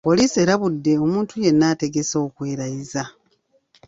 Poliisi 0.07 0.37
erabudde 0.43 0.91
omuntu 1.05 1.33
yenna 1.43 1.65
ategese 1.73 2.15
okwerayiza 2.27 3.03